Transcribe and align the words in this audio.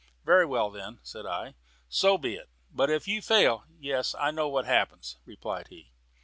"Very 0.25 0.47
well 0.47 0.71
then," 0.71 0.97
said 1.03 1.27
I, 1.27 1.53
"so 1.87 2.17
be 2.17 2.33
it; 2.33 2.49
but 2.71 2.89
if 2.89 3.07
you 3.07 3.21
fail" 3.21 3.65
"I 4.19 4.31
know 4.31 4.47
what 4.47 4.65
happens," 4.65 5.19
replied 5.25 5.67
he. 5.67 5.91